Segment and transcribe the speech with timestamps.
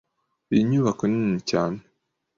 [0.51, 1.79] Iyi nyubako nini cyane.